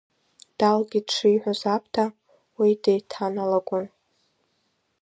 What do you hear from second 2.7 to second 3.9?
деиҭаналагон.